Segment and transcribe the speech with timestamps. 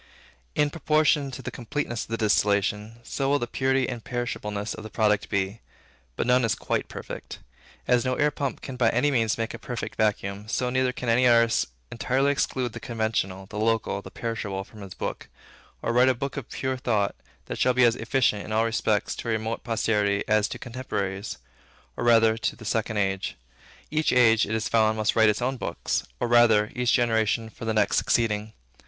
[0.55, 4.81] In proportion to the completeness of the distillation, so will the purity and imperishableness of
[4.83, 5.61] the product be.
[6.15, 7.37] But none is quite perfect.
[7.87, 11.07] As no air pump can by any means make a perfect vacuum, so neither can
[11.07, 15.29] any artist entirely exclude the conventional, the local, the perishable from his book,
[15.83, 17.13] or write a book of pure thought,
[17.45, 21.37] that shall be as efficient, in all respects, to a remote posterity, as to contemporaries,
[21.95, 23.35] or rather to the second age.
[23.91, 27.65] Each age, it is found, must write its own books; or rather, each generation for
[27.65, 28.53] the next succeeding.